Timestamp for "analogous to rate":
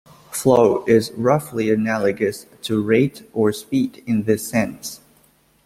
1.69-3.29